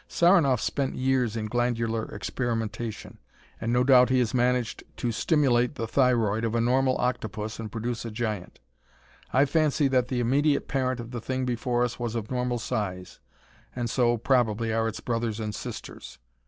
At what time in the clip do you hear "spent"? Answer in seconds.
0.59-0.95